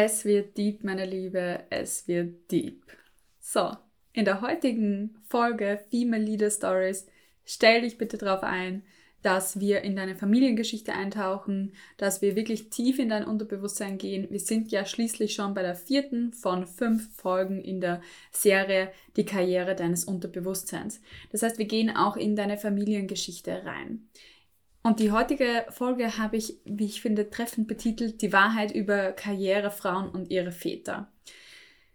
Es 0.00 0.24
wird 0.24 0.56
deep, 0.56 0.84
meine 0.84 1.04
Liebe, 1.04 1.64
es 1.70 2.06
wird 2.06 2.52
deep. 2.52 2.84
So, 3.40 3.72
in 4.12 4.24
der 4.24 4.42
heutigen 4.42 5.18
Folge 5.28 5.80
Female 5.90 6.22
Leader 6.22 6.52
Stories 6.52 7.08
stell 7.44 7.80
dich 7.80 7.98
bitte 7.98 8.16
darauf 8.16 8.44
ein, 8.44 8.84
dass 9.22 9.58
wir 9.58 9.82
in 9.82 9.96
deine 9.96 10.14
Familiengeschichte 10.14 10.92
eintauchen, 10.92 11.72
dass 11.96 12.22
wir 12.22 12.36
wirklich 12.36 12.70
tief 12.70 13.00
in 13.00 13.08
dein 13.08 13.24
Unterbewusstsein 13.24 13.98
gehen. 13.98 14.28
Wir 14.30 14.38
sind 14.38 14.70
ja 14.70 14.84
schließlich 14.84 15.34
schon 15.34 15.52
bei 15.52 15.62
der 15.62 15.74
vierten 15.74 16.32
von 16.32 16.68
fünf 16.68 17.12
Folgen 17.16 17.60
in 17.60 17.80
der 17.80 18.00
Serie 18.30 18.92
Die 19.16 19.24
Karriere 19.24 19.74
deines 19.74 20.04
Unterbewusstseins. 20.04 21.00
Das 21.32 21.42
heißt, 21.42 21.58
wir 21.58 21.66
gehen 21.66 21.90
auch 21.90 22.16
in 22.16 22.36
deine 22.36 22.56
Familiengeschichte 22.56 23.64
rein. 23.64 24.08
Und 24.82 25.00
die 25.00 25.12
heutige 25.12 25.66
Folge 25.70 26.18
habe 26.18 26.36
ich, 26.36 26.60
wie 26.64 26.86
ich 26.86 27.02
finde, 27.02 27.30
treffend 27.30 27.68
betitelt, 27.68 28.22
die 28.22 28.32
Wahrheit 28.32 28.72
über 28.72 29.12
Karrierefrauen 29.12 30.08
und 30.08 30.30
ihre 30.30 30.52
Väter. 30.52 31.10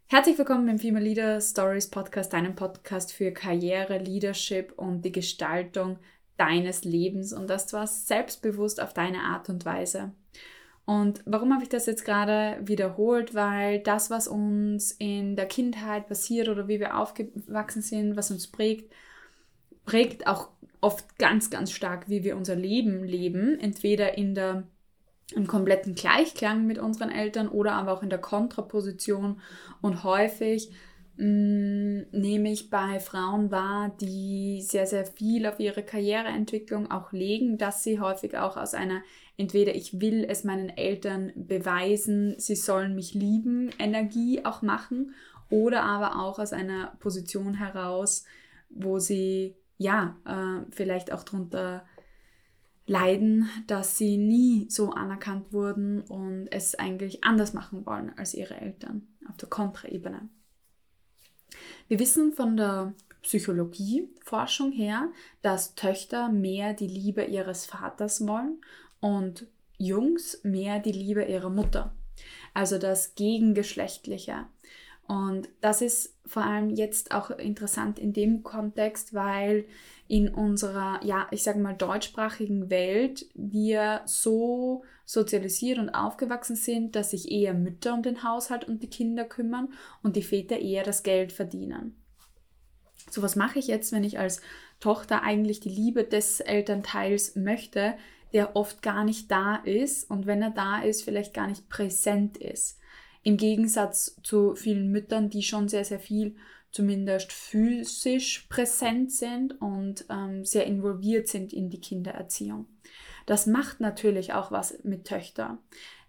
Herzlich 0.07 0.37
willkommen 0.37 0.67
im 0.67 0.77
Female 0.77 1.03
Leader 1.03 1.41
Stories 1.41 1.89
Podcast, 1.89 2.33
deinem 2.33 2.55
Podcast 2.55 3.13
für 3.13 3.31
Karriere, 3.31 3.97
Leadership 3.97 4.73
und 4.75 5.03
die 5.03 5.11
Gestaltung 5.11 5.97
deines 6.37 6.83
Lebens 6.83 7.31
und 7.33 7.49
das 7.49 7.67
zwar 7.67 7.87
selbstbewusst 7.87 8.81
auf 8.81 8.93
deine 8.93 9.21
Art 9.21 9.49
und 9.49 9.65
Weise. 9.65 10.11
Und 10.85 11.21
warum 11.25 11.53
habe 11.53 11.63
ich 11.63 11.69
das 11.69 11.85
jetzt 11.85 12.03
gerade 12.03 12.59
wiederholt? 12.61 13.33
Weil 13.33 13.79
das, 13.79 14.09
was 14.09 14.27
uns 14.27 14.91
in 14.91 15.37
der 15.37 15.45
Kindheit 15.45 16.07
passiert 16.07 16.49
oder 16.49 16.67
wie 16.67 16.81
wir 16.81 16.97
aufgewachsen 16.97 17.81
sind, 17.81 18.17
was 18.17 18.29
uns 18.29 18.47
prägt, 18.47 18.93
prägt 19.85 20.27
auch 20.27 20.49
oft 20.83 21.17
ganz, 21.17 21.49
ganz 21.49 21.71
stark, 21.71 22.09
wie 22.09 22.23
wir 22.23 22.37
unser 22.37 22.55
Leben 22.55 23.03
leben. 23.03 23.59
Entweder 23.59 24.17
in 24.17 24.35
der 24.35 24.63
im 25.33 25.47
kompletten 25.47 25.95
Gleichklang 25.95 26.67
mit 26.67 26.77
unseren 26.77 27.09
Eltern 27.09 27.47
oder 27.47 27.73
aber 27.73 27.93
auch 27.93 28.03
in 28.03 28.09
der 28.09 28.19
Kontraposition. 28.19 29.39
Und 29.81 30.03
häufig 30.03 30.71
mh, 31.17 31.25
mm, 31.25 32.05
nehme 32.11 32.51
ich 32.51 32.69
bei 32.69 32.99
Frauen 32.99 33.49
wahr, 33.49 33.95
die 34.01 34.61
sehr, 34.61 34.85
sehr 34.85 35.05
viel 35.05 35.47
auf 35.47 35.59
ihre 35.59 35.83
Karriereentwicklung 35.83 36.91
auch 36.91 37.11
legen, 37.13 37.57
dass 37.57 37.83
sie 37.83 37.99
häufig 37.99 38.37
auch 38.37 38.57
aus 38.57 38.73
einer 38.73 39.01
entweder 39.37 39.75
ich 39.75 39.99
will 39.99 40.25
es 40.29 40.43
meinen 40.43 40.69
Eltern 40.69 41.31
beweisen, 41.35 42.35
sie 42.37 42.55
sollen 42.55 42.93
mich 42.95 43.13
lieben, 43.13 43.71
Energie 43.79 44.45
auch 44.45 44.61
machen 44.61 45.15
oder 45.49 45.83
aber 45.83 46.21
auch 46.21 46.39
aus 46.39 46.53
einer 46.53 46.95
Position 46.99 47.55
heraus, 47.55 48.25
wo 48.69 48.99
sie 48.99 49.55
ja, 49.77 50.17
äh, 50.25 50.65
vielleicht 50.71 51.11
auch 51.11 51.23
darunter 51.23 51.85
leiden, 52.85 53.49
dass 53.67 53.97
sie 53.97 54.17
nie 54.17 54.67
so 54.69 54.91
anerkannt 54.91 55.53
wurden 55.53 56.01
und 56.01 56.47
es 56.51 56.75
eigentlich 56.75 57.23
anders 57.23 57.53
machen 57.53 57.85
wollen 57.85 58.11
als 58.17 58.33
ihre 58.33 58.59
Eltern 58.59 59.07
auf 59.29 59.37
der 59.37 59.49
Kontraebene. 59.49 60.27
Wir 61.87 61.99
wissen 61.99 62.33
von 62.33 62.57
der 62.57 62.93
Psychologieforschung 63.21 64.71
her, 64.73 65.09
dass 65.41 65.75
Töchter 65.75 66.29
mehr 66.29 66.73
die 66.73 66.87
Liebe 66.87 67.23
ihres 67.23 67.65
Vaters 67.65 68.27
wollen 68.27 68.61
und 68.99 69.47
Jungs 69.77 70.39
mehr 70.43 70.79
die 70.79 70.91
Liebe 70.91 71.23
ihrer 71.23 71.49
Mutter. 71.49 71.93
Also 72.53 72.77
das 72.77 73.15
Gegengeschlechtliche. 73.15 74.45
Und 75.07 75.49
das 75.61 75.81
ist 75.81 76.17
vor 76.25 76.43
allem 76.43 76.69
jetzt 76.69 77.13
auch 77.13 77.29
interessant 77.29 77.99
in 77.99 78.13
dem 78.13 78.43
Kontext, 78.43 79.13
weil 79.13 79.65
in 80.07 80.29
unserer, 80.29 80.99
ja, 81.03 81.27
ich 81.31 81.43
sage 81.43 81.59
mal, 81.59 81.73
deutschsprachigen 81.73 82.69
Welt 82.69 83.25
wir 83.33 84.01
so 84.05 84.83
sozialisiert 85.05 85.79
und 85.79 85.89
aufgewachsen 85.89 86.55
sind, 86.55 86.95
dass 86.95 87.11
sich 87.11 87.31
eher 87.31 87.53
Mütter 87.53 87.93
um 87.93 88.03
den 88.03 88.23
Haushalt 88.23 88.65
und 88.65 88.81
die 88.83 88.89
Kinder 88.89 89.25
kümmern 89.25 89.73
und 90.01 90.15
die 90.15 90.23
Väter 90.23 90.59
eher 90.59 90.83
das 90.83 91.03
Geld 91.03 91.31
verdienen. 91.31 92.01
So, 93.09 93.21
was 93.21 93.35
mache 93.35 93.59
ich 93.59 93.67
jetzt, 93.67 93.91
wenn 93.91 94.03
ich 94.03 94.19
als 94.19 94.41
Tochter 94.79 95.23
eigentlich 95.23 95.59
die 95.59 95.69
Liebe 95.69 96.03
des 96.03 96.39
Elternteils 96.39 97.35
möchte, 97.35 97.95
der 98.31 98.55
oft 98.55 98.81
gar 98.81 99.03
nicht 99.03 99.29
da 99.29 99.57
ist 99.57 100.09
und 100.09 100.25
wenn 100.25 100.41
er 100.41 100.51
da 100.51 100.81
ist, 100.81 101.03
vielleicht 101.03 101.33
gar 101.33 101.47
nicht 101.47 101.69
präsent 101.69 102.37
ist? 102.37 102.79
Im 103.23 103.37
Gegensatz 103.37 104.17
zu 104.21 104.55
vielen 104.55 104.91
Müttern, 104.91 105.29
die 105.29 105.43
schon 105.43 105.69
sehr, 105.69 105.85
sehr 105.85 105.99
viel 105.99 106.35
zumindest 106.71 107.31
physisch 107.31 108.47
präsent 108.49 109.11
sind 109.11 109.61
und 109.61 110.05
ähm, 110.09 110.43
sehr 110.43 110.65
involviert 110.65 111.27
sind 111.27 111.53
in 111.53 111.69
die 111.69 111.79
Kindererziehung. 111.79 112.65
Das 113.25 113.45
macht 113.45 113.79
natürlich 113.79 114.33
auch 114.33 114.51
was 114.51 114.83
mit 114.83 115.05
Töchtern. 115.05 115.59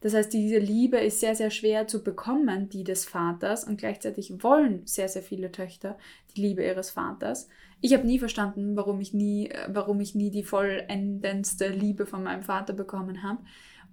Das 0.01 0.15
heißt, 0.15 0.33
diese 0.33 0.59
Liebe 0.59 0.99
ist 0.99 1.21
sehr, 1.21 1.35
sehr 1.35 1.51
schwer 1.51 1.87
zu 1.87 2.03
bekommen, 2.03 2.69
die 2.69 2.83
des 2.83 3.05
Vaters, 3.05 3.65
und 3.65 3.79
gleichzeitig 3.79 4.43
wollen 4.43 4.87
sehr, 4.87 5.09
sehr 5.09 5.23
viele 5.23 5.53
Töchter 5.53 5.97
die 6.35 6.43
Liebe 6.43 6.65
ihres 6.65 6.91
Vaters. 6.91 7.49
Ich 7.81 7.93
habe 7.93 8.07
nie 8.07 8.19
verstanden, 8.19 8.77
warum 8.77 9.01
ich 9.01 9.15
nie, 9.15 9.51
warum 9.69 10.01
ich 10.01 10.15
nie 10.15 10.31
die 10.31 10.43
vollendendste 10.43 11.69
Liebe 11.69 12.07
von 12.07 12.23
meinem 12.23 12.43
Vater 12.43 12.73
bekommen 12.73 13.23
habe 13.23 13.45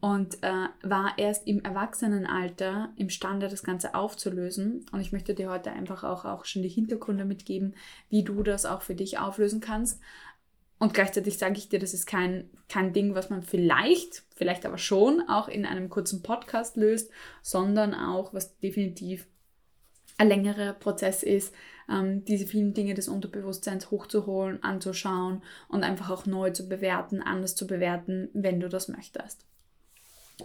und 0.01 0.41
äh, 0.41 0.67
war 0.81 1.13
erst 1.17 1.47
im 1.47 1.63
Erwachsenenalter 1.63 2.89
imstande, 2.95 3.47
das 3.47 3.63
Ganze 3.63 3.93
aufzulösen. 3.93 4.83
Und 4.91 4.99
ich 4.99 5.11
möchte 5.11 5.35
dir 5.35 5.49
heute 5.51 5.71
einfach 5.71 6.03
auch, 6.03 6.25
auch 6.25 6.45
schon 6.45 6.63
die 6.63 6.69
Hintergründe 6.69 7.23
mitgeben, 7.23 7.75
wie 8.09 8.23
du 8.23 8.41
das 8.41 8.65
auch 8.65 8.81
für 8.81 8.95
dich 8.95 9.19
auflösen 9.19 9.61
kannst. 9.61 10.01
Und 10.79 10.95
gleichzeitig 10.95 11.37
sage 11.37 11.59
ich 11.59 11.69
dir, 11.69 11.77
das 11.77 11.93
ist 11.93 12.07
kein, 12.07 12.49
kein 12.67 12.93
Ding, 12.93 13.13
was 13.13 13.29
man 13.29 13.43
vielleicht, 13.43 14.23
vielleicht 14.35 14.65
aber 14.65 14.79
schon 14.79 15.21
auch 15.29 15.47
in 15.47 15.67
einem 15.67 15.89
kurzen 15.89 16.23
Podcast 16.23 16.77
löst, 16.77 17.11
sondern 17.43 17.93
auch, 17.93 18.33
was 18.33 18.57
definitiv 18.57 19.27
ein 20.17 20.29
längerer 20.29 20.73
Prozess 20.73 21.21
ist, 21.21 21.53
ähm, 21.87 22.25
diese 22.25 22.47
vielen 22.47 22.73
Dinge 22.73 22.95
des 22.95 23.07
Unterbewusstseins 23.07 23.91
hochzuholen, 23.91 24.63
anzuschauen 24.63 25.43
und 25.67 25.83
einfach 25.83 26.09
auch 26.09 26.25
neu 26.25 26.49
zu 26.49 26.67
bewerten, 26.67 27.21
anders 27.21 27.55
zu 27.55 27.67
bewerten, 27.67 28.29
wenn 28.33 28.59
du 28.59 28.67
das 28.67 28.87
möchtest. 28.87 29.45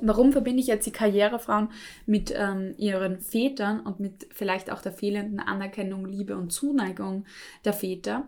Warum 0.03 0.33
verbinde 0.33 0.61
ich 0.61 0.67
jetzt 0.67 0.87
die 0.87 0.93
Karrierefrauen 0.93 1.69
mit 2.07 2.33
ähm, 2.37 2.75
ihren 2.79 3.21
Vätern 3.21 3.81
und 3.81 4.01
mit 4.01 4.27
vielleicht 4.33 4.71
auch 4.71 4.81
der 4.81 4.93
fehlenden 4.93 5.41
Anerkennung, 5.41 6.07
Liebe 6.07 6.37
und 6.37 6.53
Zuneigung 6.53 7.25
der 7.65 7.73
Väter? 7.73 8.27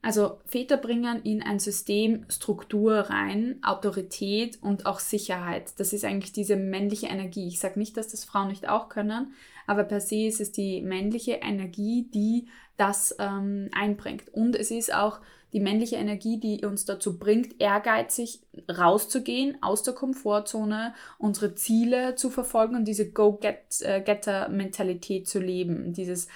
Also 0.00 0.38
Väter 0.46 0.78
bringen 0.78 1.22
in 1.22 1.42
ein 1.42 1.58
System 1.58 2.24
Struktur 2.30 2.94
rein, 2.94 3.58
Autorität 3.62 4.58
und 4.62 4.86
auch 4.86 5.00
Sicherheit. 5.00 5.78
Das 5.78 5.92
ist 5.92 6.04
eigentlich 6.06 6.32
diese 6.32 6.56
männliche 6.56 7.08
Energie. 7.08 7.48
Ich 7.48 7.58
sage 7.58 7.78
nicht, 7.78 7.98
dass 7.98 8.08
das 8.08 8.24
Frauen 8.24 8.48
nicht 8.48 8.68
auch 8.68 8.88
können, 8.88 9.34
aber 9.66 9.84
per 9.84 10.00
se 10.00 10.26
ist 10.26 10.40
es 10.40 10.50
die 10.50 10.80
männliche 10.80 11.40
Energie, 11.42 12.08
die 12.14 12.46
das 12.78 13.14
ähm, 13.18 13.68
einbringt. 13.72 14.32
Und 14.32 14.56
es 14.56 14.70
ist 14.70 14.94
auch 14.94 15.20
die 15.54 15.60
männliche 15.60 15.96
Energie, 15.96 16.38
die 16.38 16.66
uns 16.66 16.84
dazu 16.84 17.18
bringt, 17.18 17.58
ehrgeizig 17.60 18.40
rauszugehen 18.68 19.56
aus 19.62 19.84
der 19.84 19.94
Komfortzone, 19.94 20.92
unsere 21.16 21.54
Ziele 21.54 22.16
zu 22.16 22.28
verfolgen 22.28 22.74
und 22.74 22.86
diese 22.86 23.12
Go-Getter-Mentalität 23.12 25.28
zu 25.28 25.38
leben. 25.38 25.92
Dieses 25.92 26.26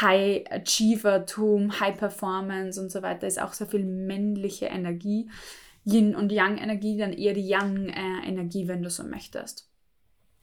High-Achiever-Tum, 0.00 1.80
High-Performance 1.80 2.80
und 2.80 2.90
so 2.90 3.02
weiter 3.02 3.26
ist 3.26 3.38
auch 3.40 3.52
sehr 3.52 3.66
viel 3.66 3.84
männliche 3.84 4.66
Energie. 4.66 5.28
Yin- 5.84 6.16
und 6.16 6.32
Yang-Energie, 6.32 6.96
dann 6.96 7.12
eher 7.12 7.34
die 7.34 7.46
Yang-Energie, 7.46 8.68
wenn 8.68 8.82
du 8.82 8.90
so 8.90 9.04
möchtest. 9.04 9.70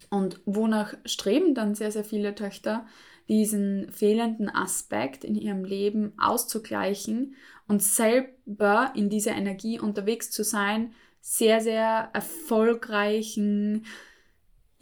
Und 0.10 0.42
wonach 0.46 0.94
streben 1.06 1.56
dann 1.56 1.76
sehr, 1.76 1.92
sehr 1.92 2.04
viele 2.04 2.36
Töchter? 2.36 2.86
Diesen 3.30 3.92
fehlenden 3.92 4.50
Aspekt 4.50 5.24
in 5.24 5.36
ihrem 5.36 5.64
Leben 5.64 6.14
auszugleichen 6.18 7.36
und 7.68 7.82
selber 7.82 8.92
in 8.96 9.10
dieser 9.10 9.32
Energie 9.32 9.80
unterwegs 9.80 10.30
zu 10.32 10.44
sein, 10.44 10.94
sehr, 11.22 11.62
sehr 11.62 12.10
erfolgreichen, 12.14 13.86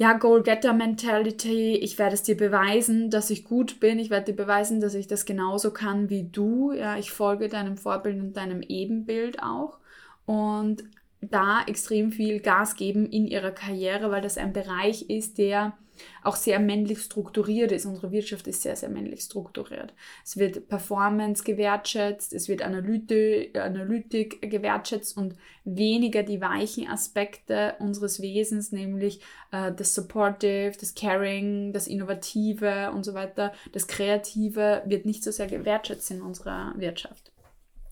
ja, 0.01 0.13
Goal-Getter-Mentality, 0.13 1.75
ich 1.75 1.99
werde 1.99 2.15
es 2.15 2.23
dir 2.23 2.35
beweisen, 2.35 3.11
dass 3.11 3.29
ich 3.29 3.43
gut 3.43 3.79
bin, 3.79 3.99
ich 3.99 4.09
werde 4.09 4.31
dir 4.31 4.35
beweisen, 4.35 4.81
dass 4.81 4.95
ich 4.95 5.05
das 5.05 5.27
genauso 5.27 5.69
kann 5.71 6.09
wie 6.09 6.23
du, 6.23 6.71
ja, 6.71 6.97
ich 6.97 7.11
folge 7.11 7.49
deinem 7.49 7.77
Vorbild 7.77 8.19
und 8.19 8.33
deinem 8.35 8.63
Ebenbild 8.63 9.43
auch. 9.43 9.77
Und 10.25 10.83
da 11.21 11.63
extrem 11.67 12.11
viel 12.11 12.39
Gas 12.39 12.75
geben 12.75 13.05
in 13.05 13.27
ihrer 13.27 13.51
Karriere, 13.51 14.09
weil 14.09 14.21
das 14.23 14.39
ein 14.39 14.53
Bereich 14.53 15.07
ist, 15.07 15.37
der 15.37 15.77
auch 16.23 16.35
sehr 16.35 16.59
männlich 16.59 16.99
strukturiert 16.99 17.71
ist. 17.71 17.85
Unsere 17.85 18.11
Wirtschaft 18.11 18.47
ist 18.47 18.61
sehr, 18.61 18.75
sehr 18.75 18.89
männlich 18.89 19.21
strukturiert. 19.21 19.93
Es 20.23 20.37
wird 20.37 20.67
Performance 20.67 21.43
gewertschätzt, 21.43 22.33
es 22.33 22.47
wird 22.47 22.61
Analytik, 22.61 23.57
Analytik 23.57 24.49
gewertschätzt 24.49 25.17
und 25.17 25.35
weniger 25.63 26.23
die 26.23 26.41
weichen 26.41 26.87
Aspekte 26.87 27.75
unseres 27.79 28.21
Wesens, 28.21 28.71
nämlich 28.71 29.21
äh, 29.51 29.71
das 29.71 29.95
Supportive, 29.95 30.73
das 30.79 30.95
Caring, 30.95 31.73
das 31.73 31.87
Innovative 31.87 32.91
und 32.93 33.03
so 33.03 33.13
weiter, 33.13 33.53
das 33.71 33.87
Kreative 33.87 34.83
wird 34.85 35.05
nicht 35.05 35.23
so 35.23 35.31
sehr 35.31 35.47
gewertschätzt 35.47 36.11
in 36.11 36.21
unserer 36.21 36.73
Wirtschaft. 36.77 37.31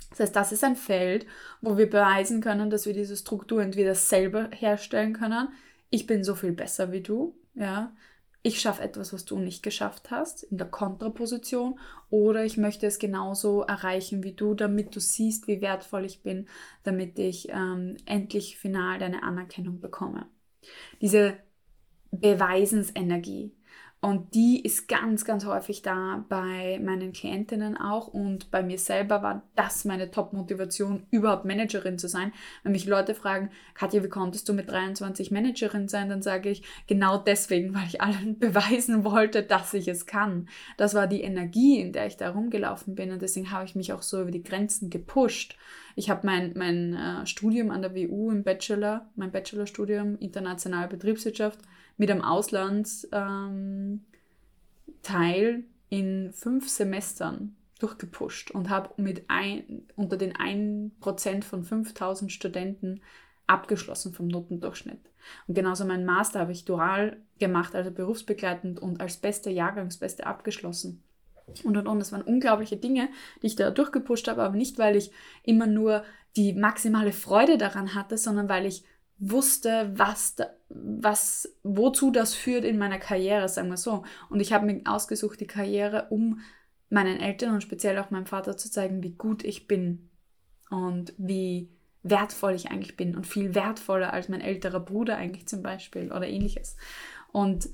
Das 0.10 0.20
heißt, 0.22 0.36
das 0.36 0.52
ist 0.52 0.64
ein 0.64 0.76
Feld, 0.76 1.26
wo 1.62 1.78
wir 1.78 1.90
beweisen 1.90 2.42
können, 2.42 2.70
dass 2.70 2.86
wir 2.86 2.94
diese 2.94 3.16
Struktur 3.16 3.62
entweder 3.62 3.96
selber 3.96 4.50
herstellen 4.52 5.14
können, 5.14 5.50
ich 5.92 6.06
bin 6.06 6.24
so 6.24 6.36
viel 6.36 6.52
besser 6.52 6.92
wie 6.92 7.02
du, 7.02 7.36
ja, 7.54 7.94
ich 8.42 8.62
schaffe 8.62 8.82
etwas, 8.84 9.12
was 9.12 9.26
du 9.26 9.38
nicht 9.38 9.64
geschafft 9.64 10.12
hast, 10.12 10.44
in 10.44 10.58
der 10.58 10.68
Kontraposition, 10.68 11.78
oder 12.10 12.46
ich 12.46 12.58
möchte 12.58 12.88
es 12.88 12.98
genauso 12.98 13.64
erreichen 13.64 14.24
wie 14.24 14.34
du, 14.34 14.54
damit 14.54 14.96
du 14.96 15.00
siehst, 15.02 15.48
wie 15.48 15.62
wertvoll 15.62 16.06
ich 16.06 16.24
bin, 16.24 16.48
damit 16.84 17.20
ich 17.20 17.50
ähm, 17.50 17.98
endlich 18.06 18.58
final 18.58 18.98
deine 18.98 19.24
Anerkennung 19.24 19.82
bekomme. 19.82 20.28
Diese 21.02 21.38
Beweisensenergie, 22.12 23.54
und 24.02 24.34
die 24.34 24.62
ist 24.64 24.88
ganz, 24.88 25.26
ganz 25.26 25.46
häufig 25.46 25.82
da 25.82 26.24
bei 26.30 26.80
meinen 26.82 27.12
Klientinnen 27.12 27.76
auch 27.76 28.08
und 28.08 28.50
bei 28.50 28.64
mir 28.64 28.78
selber 28.78 29.22
war 29.22 29.44
das 29.58 29.84
meine 29.84 30.10
Top-Motivation, 30.10 31.06
überhaupt 31.12 31.44
Managerin 31.44 32.00
zu 32.00 32.08
sein. 32.08 32.32
Wenn 32.64 32.72
mich 32.72 32.86
Leute 32.86 33.14
fragen, 33.14 33.50
Katja, 33.74 34.02
wie 34.02 34.08
konntest 34.08 34.48
du 34.48 34.54
mit 34.54 34.72
23 34.72 35.32
Managerin 35.32 35.90
sein? 35.90 36.08
Dann 36.08 36.22
sage 36.22 36.50
ich, 36.50 36.64
genau 36.88 37.18
deswegen, 37.18 37.74
weil 37.76 37.88
ich 37.88 38.00
allen 38.00 38.40
beweisen 38.40 39.04
wollte, 39.04 39.44
dass 39.44 39.74
ich 39.74 39.90
es 39.90 40.06
kann. 40.06 40.48
Das 40.78 40.94
war 40.94 41.08
die 41.08 41.22
Energie, 41.22 41.82
in 41.82 41.92
der 41.92 42.08
ich 42.08 42.16
da 42.16 42.30
rumgelaufen 42.30 42.96
bin 42.96 43.12
und 43.12 43.22
deswegen 43.22 43.52
habe 43.52 43.66
ich 43.66 43.76
mich 43.76 43.92
auch 43.92 44.02
so 44.02 44.22
über 44.22 44.32
die 44.32 44.44
Grenzen 44.44 44.90
gepusht. 44.90 45.58
Ich 45.98 46.10
habe 46.10 46.26
mein, 46.26 46.54
mein 46.56 46.94
äh, 46.94 47.26
Studium 47.26 47.70
an 47.70 47.82
der 47.82 47.94
WU 47.94 48.32
im 48.32 48.44
Bachelor, 48.44 49.10
mein 49.18 49.32
Bachelorstudium 49.32 50.18
Internationale 50.20 50.88
Betriebswirtschaft, 50.88 51.60
mit 52.00 52.10
einem 52.10 52.24
Auslandsteil 52.24 54.02
in 55.90 56.32
fünf 56.34 56.70
Semestern 56.70 57.56
durchgepusht 57.80 58.52
und 58.52 58.70
habe 58.70 58.90
unter 58.96 60.18
den 60.18 60.34
1% 60.34 61.44
von 61.44 61.64
5000 61.64 62.32
Studenten 62.32 63.02
abgeschlossen 63.48 64.14
vom 64.14 64.28
Notendurchschnitt. 64.28 65.00
Und 65.48 65.56
genauso 65.56 65.86
mein 65.86 66.06
Master 66.06 66.40
habe 66.40 66.54
ich 66.54 66.66
dual 66.66 67.18
gemacht, 67.38 67.76
also 67.76 67.92
berufsbegleitend 67.92 68.80
und 68.80 69.02
als 69.02 69.18
beste 69.18 69.50
Jahrgangsbeste 69.50 70.26
abgeschlossen. 70.26 71.04
Und 71.64 71.76
und 71.76 71.88
und. 71.88 72.00
Das 72.00 72.12
waren 72.12 72.22
unglaubliche 72.22 72.78
Dinge, 72.78 73.10
die 73.42 73.48
ich 73.48 73.56
da 73.56 73.72
durchgepusht 73.72 74.28
habe, 74.28 74.44
aber 74.44 74.56
nicht, 74.56 74.78
weil 74.78 74.96
ich 74.96 75.12
immer 75.44 75.68
nur 75.68 76.04
die 76.38 76.54
maximale 76.54 77.12
Freude 77.12 77.58
daran 77.58 77.94
hatte, 77.94 78.18
sondern 78.18 78.48
weil 78.48 78.66
ich 78.66 78.84
wusste, 79.20 79.92
was, 79.96 80.38
was, 80.70 81.54
wozu 81.64 82.12
das 82.12 82.34
führt 82.34 82.64
in 82.64 82.78
meiner 82.78 83.00
Karriere, 83.00 83.50
sagen 83.50 83.70
wir 83.70 83.78
so. 83.78 84.04
Und 84.30 84.40
ich 84.40 84.54
habe 84.54 84.66
mir 84.66 84.82
ausgesucht, 84.86 85.40
die 85.40 85.48
Karriere, 85.48 86.08
um 86.10 86.40
meinen 86.90 87.20
Eltern 87.20 87.54
und 87.54 87.62
speziell 87.62 87.98
auch 88.00 88.10
meinem 88.10 88.26
Vater 88.26 88.58
zu 88.58 88.72
zeigen, 88.72 89.04
wie 89.04 89.14
gut 89.14 89.44
ich 89.44 89.68
bin 89.68 90.10
und 90.70 91.14
wie 91.18 91.70
wertvoll 92.02 92.54
ich 92.54 92.72
eigentlich 92.72 92.96
bin 92.96 93.16
und 93.16 93.28
viel 93.28 93.54
wertvoller 93.54 94.14
als 94.14 94.30
mein 94.30 94.42
älterer 94.42 94.80
Bruder 94.80 95.18
eigentlich 95.18 95.48
zum 95.48 95.62
Beispiel 95.62 96.12
oder 96.12 96.28
ähnliches. 96.28 96.78
Und 97.32 97.70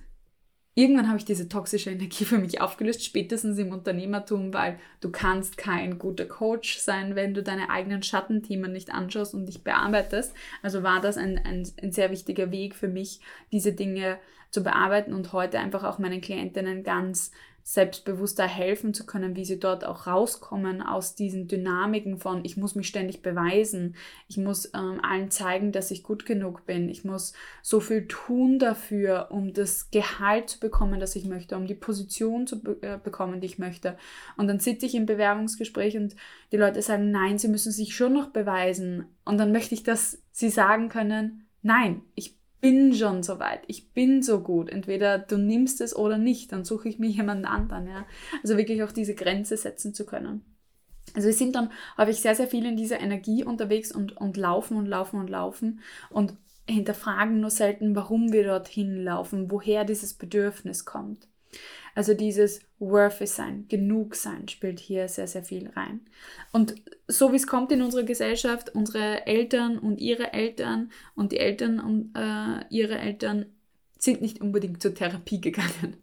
irgendwann 0.75 1.07
habe 1.07 1.17
ich 1.17 1.25
diese 1.25 1.49
toxische 1.49 1.89
Energie 1.89 2.25
für 2.25 2.37
mich 2.37 2.61
aufgelöst, 2.61 3.03
spätestens 3.03 3.57
im 3.57 3.71
Unternehmertum, 3.71 4.53
weil 4.53 4.77
du 4.99 5.09
kannst 5.09 5.57
kein 5.57 5.97
guter 5.97 6.25
Coach 6.25 6.77
sein, 6.79 7.15
wenn 7.15 7.33
du 7.33 7.41
deine 7.41 7.69
eigenen 7.69 8.03
Schattenthemen 8.03 8.71
nicht 8.71 8.93
anschaust 8.93 9.33
und 9.33 9.47
dich 9.47 9.63
bearbeitest. 9.63 10.33
Also 10.61 10.83
war 10.83 11.01
das 11.01 11.17
ein, 11.17 11.39
ein, 11.43 11.67
ein 11.81 11.91
sehr 11.91 12.11
wichtiger 12.11 12.51
Weg 12.51 12.75
für 12.75 12.89
mich, 12.89 13.21
diese 13.51 13.71
Dinge 13.71 14.19
zu 14.51 14.63
bearbeiten 14.63 15.13
und 15.13 15.33
heute 15.33 15.59
einfach 15.59 15.83
auch 15.83 15.97
meinen 15.97 16.21
Klientinnen 16.21 16.83
ganz 16.83 17.31
selbstbewusster 17.67 18.47
helfen 18.47 18.93
zu 18.93 19.07
können, 19.07 19.35
wie 19.35 19.43
sie 19.43 19.59
dort 19.59 19.85
auch 19.85 20.05
rauskommen 20.05 20.83
aus 20.83 21.15
diesen 21.15 21.47
Dynamiken 21.47 22.19
von, 22.19 22.45
ich 22.45 22.57
muss 22.57 22.75
mich 22.75 22.87
ständig 22.87 23.23
beweisen, 23.23 23.95
ich 24.27 24.37
muss 24.37 24.71
ähm, 24.75 24.99
allen 25.01 25.31
zeigen, 25.31 25.71
dass 25.71 25.89
ich 25.89 26.03
gut 26.03 26.27
genug 26.27 26.67
bin, 26.67 26.89
ich 26.89 27.03
muss 27.03 27.33
so 27.63 27.79
viel 27.79 28.07
tun 28.07 28.59
dafür, 28.59 29.29
um 29.31 29.51
das 29.51 29.89
Gehalt 29.89 30.51
zu 30.51 30.59
bekommen, 30.59 30.99
das 30.99 31.15
ich 31.15 31.25
möchte, 31.25 31.57
um 31.57 31.65
die 31.65 31.73
Position 31.73 32.45
zu 32.45 32.61
be 32.61 32.77
äh, 32.83 32.99
bekommen, 33.03 33.41
die 33.41 33.47
ich 33.47 33.57
möchte. 33.57 33.97
Und 34.37 34.47
dann 34.47 34.59
sitze 34.59 34.85
ich 34.85 34.93
im 34.93 35.07
Bewerbungsgespräch 35.07 35.97
und 35.97 36.15
die 36.51 36.57
Leute 36.57 36.83
sagen, 36.83 37.09
nein, 37.09 37.39
sie 37.39 37.47
müssen 37.47 37.71
sich 37.71 37.95
schon 37.95 38.13
noch 38.13 38.29
beweisen. 38.29 39.05
Und 39.25 39.39
dann 39.39 39.51
möchte 39.51 39.73
ich, 39.73 39.81
dass 39.81 40.21
sie 40.31 40.51
sagen 40.51 40.87
können, 40.87 41.47
nein, 41.63 42.03
ich 42.13 42.34
bin 42.61 42.93
schon 42.93 43.23
so 43.23 43.39
weit, 43.39 43.61
ich 43.67 43.91
bin 43.91 44.23
so 44.23 44.39
gut. 44.41 44.69
Entweder 44.69 45.19
du 45.19 45.37
nimmst 45.37 45.81
es 45.81 45.95
oder 45.95 46.17
nicht, 46.17 46.51
dann 46.51 46.65
suche 46.65 46.89
ich 46.89 46.99
mir 46.99 47.09
jemanden 47.09 47.45
anderen. 47.45 47.87
Ja? 47.87 48.05
Also 48.41 48.57
wirklich 48.57 48.83
auch 48.83 48.91
diese 48.91 49.15
Grenze 49.15 49.57
setzen 49.57 49.93
zu 49.93 50.05
können. 50.05 50.43
Also 51.13 51.27
wir 51.27 51.33
sind 51.33 51.55
dann 51.55 51.71
häufig 51.97 52.19
sehr, 52.19 52.35
sehr 52.35 52.47
viel 52.47 52.65
in 52.65 52.77
dieser 52.77 52.99
Energie 52.99 53.43
unterwegs 53.43 53.91
und, 53.91 54.17
und 54.17 54.37
laufen 54.37 54.77
und 54.77 54.87
laufen 54.87 55.19
und 55.19 55.29
laufen 55.29 55.81
und 56.09 56.33
hinterfragen 56.67 57.39
nur 57.39 57.51
selten, 57.51 57.95
warum 57.95 58.33
wir 58.33 58.43
dorthin 58.43 59.03
laufen, 59.03 59.51
woher 59.51 59.85
dieses 59.85 60.15
Bedürfnis 60.15 60.83
kommt. 60.83 61.27
Also 61.95 62.13
dieses 62.13 62.59
worthy 62.77 63.25
sein, 63.25 63.65
genug 63.69 64.15
sein 64.15 64.47
spielt 64.49 64.79
hier 64.79 65.07
sehr, 65.07 65.27
sehr 65.27 65.43
viel 65.43 65.69
rein. 65.69 66.01
Und 66.51 66.75
so 67.07 67.31
wie 67.31 67.37
es 67.37 67.47
kommt 67.47 67.71
in 67.71 67.81
unserer 67.81 68.03
Gesellschaft, 68.03 68.75
unsere 68.75 69.25
Eltern 69.25 69.79
und 69.79 69.99
ihre 69.99 70.33
Eltern 70.33 70.91
und 71.15 71.31
die 71.31 71.39
Eltern 71.39 71.79
und 71.79 72.11
äh, 72.15 72.65
ihre 72.69 72.99
Eltern 72.99 73.45
sind 73.97 74.21
nicht 74.21 74.41
unbedingt 74.41 74.81
zur 74.81 74.93
Therapie 74.93 75.39
gegangen. 75.41 75.97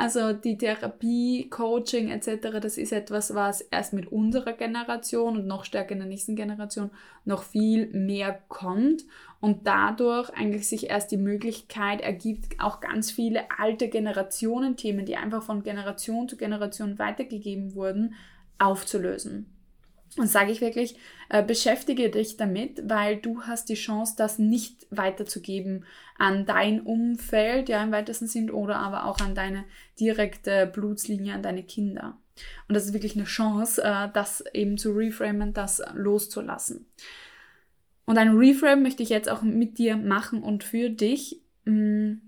Also 0.00 0.32
die 0.32 0.56
Therapie, 0.56 1.50
Coaching 1.50 2.08
etc., 2.08 2.58
das 2.58 2.78
ist 2.78 2.90
etwas, 2.90 3.34
was 3.34 3.60
erst 3.60 3.92
mit 3.92 4.10
unserer 4.10 4.54
Generation 4.54 5.36
und 5.36 5.46
noch 5.46 5.66
stärker 5.66 5.92
in 5.92 5.98
der 5.98 6.08
nächsten 6.08 6.36
Generation 6.36 6.90
noch 7.26 7.42
viel 7.42 7.86
mehr 7.88 8.40
kommt 8.48 9.04
und 9.42 9.66
dadurch 9.66 10.30
eigentlich 10.30 10.66
sich 10.66 10.88
erst 10.88 11.12
die 11.12 11.18
Möglichkeit 11.18 12.00
ergibt, 12.00 12.58
auch 12.60 12.80
ganz 12.80 13.10
viele 13.10 13.42
alte 13.58 13.90
Generationenthemen, 13.90 15.04
die 15.04 15.18
einfach 15.18 15.42
von 15.42 15.62
Generation 15.62 16.30
zu 16.30 16.38
Generation 16.38 16.98
weitergegeben 16.98 17.74
wurden, 17.74 18.14
aufzulösen. 18.58 19.52
Und 20.16 20.26
sage 20.26 20.50
ich 20.50 20.60
wirklich, 20.60 20.96
äh, 21.28 21.42
beschäftige 21.42 22.10
dich 22.10 22.36
damit, 22.36 22.82
weil 22.88 23.16
du 23.16 23.42
hast 23.42 23.68
die 23.68 23.74
Chance, 23.74 24.14
das 24.16 24.38
nicht 24.38 24.86
weiterzugeben 24.90 25.84
an 26.18 26.46
dein 26.46 26.80
Umfeld, 26.80 27.68
ja 27.68 27.82
im 27.82 27.92
weitesten 27.92 28.26
Sinn, 28.26 28.50
oder 28.50 28.76
aber 28.76 29.06
auch 29.06 29.20
an 29.20 29.36
deine 29.36 29.64
direkte 30.00 30.66
Blutslinie, 30.66 31.34
an 31.34 31.42
deine 31.42 31.62
Kinder. 31.62 32.18
Und 32.68 32.74
das 32.74 32.86
ist 32.86 32.92
wirklich 32.92 33.14
eine 33.14 33.24
Chance, 33.24 33.82
äh, 33.84 34.08
das 34.12 34.42
eben 34.52 34.78
zu 34.78 34.92
reframen, 34.92 35.52
das 35.52 35.80
loszulassen. 35.94 36.86
Und 38.04 38.18
ein 38.18 38.36
Reframe 38.36 38.82
möchte 38.82 39.04
ich 39.04 39.10
jetzt 39.10 39.28
auch 39.28 39.42
mit 39.42 39.78
dir 39.78 39.96
machen 39.96 40.42
und 40.42 40.64
für 40.64 40.90
dich. 40.90 41.40
Mh, 41.64 41.74
mm, 41.74 42.20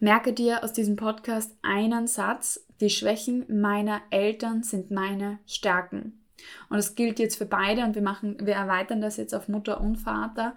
merke 0.00 0.32
dir 0.32 0.64
aus 0.64 0.72
diesem 0.72 0.96
Podcast 0.96 1.56
einen 1.62 2.08
Satz, 2.08 2.66
die 2.80 2.90
Schwächen 2.90 3.44
meiner 3.48 4.02
Eltern 4.10 4.64
sind 4.64 4.90
meine 4.90 5.38
Stärken. 5.46 6.21
Und 6.68 6.76
das 6.76 6.94
gilt 6.94 7.18
jetzt 7.18 7.36
für 7.36 7.46
beide 7.46 7.84
und 7.84 7.94
wir 7.94 8.02
machen, 8.02 8.36
wir 8.40 8.54
erweitern 8.54 9.00
das 9.00 9.16
jetzt 9.16 9.34
auf 9.34 9.48
Mutter 9.48 9.80
und 9.80 9.96
Vater. 9.96 10.54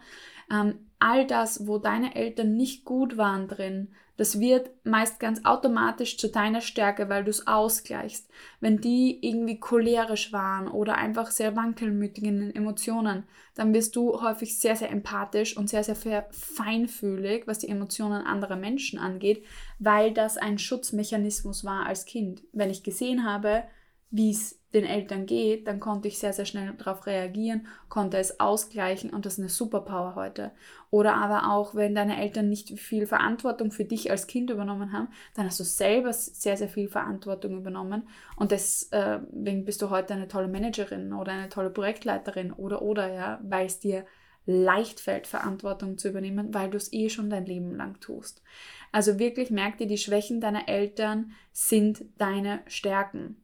Ähm, 0.51 0.79
all 0.99 1.25
das, 1.25 1.67
wo 1.67 1.77
deine 1.77 2.15
Eltern 2.15 2.55
nicht 2.55 2.85
gut 2.85 3.17
waren 3.17 3.47
drin, 3.47 3.89
das 4.17 4.39
wird 4.39 4.69
meist 4.85 5.19
ganz 5.19 5.43
automatisch 5.43 6.17
zu 6.17 6.29
deiner 6.29 6.61
Stärke, 6.61 7.09
weil 7.09 7.25
du 7.25 7.29
es 7.29 7.47
ausgleichst. 7.47 8.29
Wenn 8.61 8.79
die 8.79 9.19
irgendwie 9.21 9.59
cholerisch 9.59 10.31
waren 10.31 10.69
oder 10.69 10.95
einfach 10.95 11.31
sehr 11.31 11.55
wankelmütig 11.55 12.23
in 12.23 12.39
den 12.39 12.55
Emotionen, 12.55 13.23
dann 13.55 13.73
wirst 13.73 13.95
du 13.95 14.21
häufig 14.21 14.57
sehr, 14.57 14.75
sehr 14.77 14.89
empathisch 14.89 15.57
und 15.57 15.69
sehr, 15.69 15.83
sehr 15.83 15.95
feinfühlig, 16.31 17.45
was 17.45 17.59
die 17.59 17.69
Emotionen 17.69 18.25
anderer 18.25 18.55
Menschen 18.55 18.99
angeht, 18.99 19.43
weil 19.79 20.13
das 20.13 20.37
ein 20.37 20.59
Schutzmechanismus 20.59 21.65
war 21.65 21.85
als 21.85 22.05
Kind. 22.05 22.43
Wenn 22.53 22.69
ich 22.69 22.83
gesehen 22.83 23.25
habe, 23.25 23.63
wie 24.12 24.31
es 24.31 24.59
den 24.74 24.85
Eltern 24.85 25.25
geht, 25.25 25.67
dann 25.67 25.79
konnte 25.79 26.07
ich 26.07 26.19
sehr, 26.19 26.33
sehr 26.33 26.45
schnell 26.45 26.74
darauf 26.74 27.05
reagieren, 27.07 27.67
konnte 27.88 28.17
es 28.17 28.39
ausgleichen 28.39 29.09
und 29.09 29.25
das 29.25 29.33
ist 29.33 29.39
eine 29.39 29.50
Superpower 29.50 30.15
heute. 30.15 30.51
Oder 30.91 31.15
aber 31.15 31.51
auch, 31.51 31.75
wenn 31.75 31.95
deine 31.95 32.21
Eltern 32.21 32.50
nicht 32.50 32.77
viel 32.77 33.07
Verantwortung 33.07 33.71
für 33.71 33.85
dich 33.85 34.12
als 34.12 34.27
Kind 34.27 34.50
übernommen 34.50 34.91
haben, 34.91 35.07
dann 35.33 35.45
hast 35.45 35.59
du 35.59 35.63
selber 35.63 36.12
sehr, 36.12 36.57
sehr 36.57 36.67
viel 36.67 36.89
Verantwortung 36.89 37.57
übernommen 37.57 38.07
und 38.35 38.51
deswegen 38.51 39.63
bist 39.65 39.81
du 39.81 39.89
heute 39.89 40.13
eine 40.13 40.27
tolle 40.27 40.50
Managerin 40.50 41.13
oder 41.13 41.31
eine 41.31 41.50
tolle 41.50 41.69
Projektleiterin 41.69 42.51
oder 42.51 42.81
oder 42.81 43.12
ja, 43.12 43.39
weil 43.43 43.65
es 43.65 43.79
dir 43.79 44.05
leicht 44.45 45.00
fällt, 45.00 45.25
Verantwortung 45.25 45.97
zu 45.97 46.09
übernehmen, 46.09 46.53
weil 46.53 46.69
du 46.69 46.77
es 46.77 46.93
eh 46.93 47.09
schon 47.09 47.29
dein 47.29 47.45
Leben 47.45 47.75
lang 47.75 48.00
tust. 48.00 48.43
Also 48.91 49.19
wirklich 49.19 49.50
merk 49.50 49.77
dir, 49.77 49.88
die 49.88 49.97
Schwächen 49.97 50.39
deiner 50.39 50.67
Eltern 50.67 51.31
sind 51.51 52.05
deine 52.17 52.62
Stärken. 52.67 53.41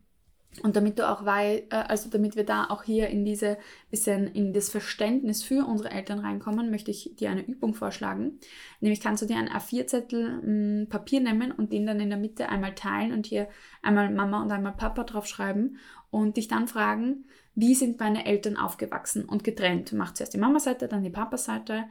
Und 0.64 0.76
damit 0.76 1.00
du 1.00 1.10
auch 1.10 1.24
weißt, 1.24 1.72
äh, 1.72 1.76
also 1.76 2.10
damit 2.10 2.36
wir 2.36 2.46
da 2.46 2.66
auch 2.70 2.84
hier 2.84 3.08
in 3.08 3.24
diese 3.24 3.58
bisschen 3.90 4.28
in 4.28 4.52
das 4.52 4.70
Verständnis 4.70 5.44
für 5.44 5.66
unsere 5.66 5.92
Eltern 5.92 6.20
reinkommen, 6.20 6.70
möchte 6.70 6.92
ich 6.92 7.16
dir 7.16 7.30
eine 7.30 7.46
Übung 7.46 7.74
vorschlagen. 7.74 8.40
Nämlich 8.82 9.00
kannst 9.00 9.24
du 9.24 9.28
dir 9.28 9.38
einen 9.38 9.50
A4-Zettel 9.50 10.42
hm, 10.42 10.88
Papier 10.90 11.22
nehmen 11.22 11.52
und 11.52 11.72
den 11.72 11.86
dann 11.86 12.02
in 12.02 12.10
der 12.10 12.20
Mitte 12.20 12.50
einmal 12.50 12.76
teilen 12.76 13.14
und 13.14 13.26
hier 13.26 13.48
einmal 13.82 14.12
Mama 14.12 14.42
und 14.42 14.52
einmal 14.52 14.74
Papa 14.74 15.04
draufschreiben 15.04 15.78
und 16.10 16.36
dich 16.36 16.50
dann 16.50 16.68
fragen, 16.68 17.26
wie 17.56 17.74
sind 17.74 18.00
meine 18.00 18.26
Eltern 18.26 18.58
aufgewachsen 18.58 19.26
und 19.26 19.44
getrennt. 19.44 19.94
Mach 19.94 20.14
zuerst 20.14 20.34
die 20.34 20.38
Mama-Seite, 20.38 20.88
dann 20.88 21.04
die 21.04 21.10
Papa-Seite. 21.10 21.86